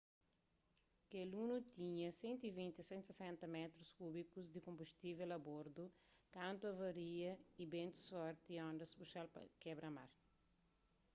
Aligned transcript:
kel 1.09 1.27
luno 1.33 1.57
tinha 1.77 2.09
120--160 2.21 3.49
métrus 3.57 3.89
kúbikus 3.99 4.47
di 4.53 4.59
konbustível 4.67 5.29
a 5.33 5.39
bordu 5.49 5.83
kantu 6.37 6.63
avaria 6.73 7.31
y 7.61 7.63
bentus 7.73 8.03
forti 8.11 8.49
y 8.55 8.63
ondas 8.69 8.91
puxa-l 8.99 9.27
pa 9.33 9.41
kebra-mar 9.61 10.11